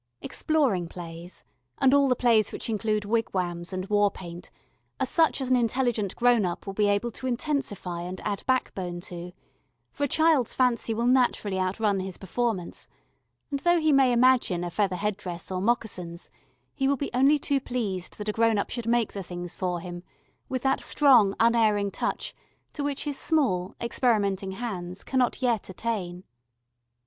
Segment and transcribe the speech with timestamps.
[0.21, 1.43] Exploring plays
[1.77, 4.49] and all the plays which include wigwams and war paint
[4.99, 8.99] are such as an intelligent grown up will be able to intensify and add backbone
[8.99, 9.31] to
[9.91, 12.87] for a child's fancy will naturally outrun his performance,
[13.51, 16.31] and though he may imagine a feather head dress or moccasins,
[16.73, 19.81] he will be only too pleased that a grown up should make the things for
[19.81, 20.01] him
[20.49, 22.33] with that strong, unerring touch
[22.73, 26.23] to which his small experimenting hands cannot yet attain.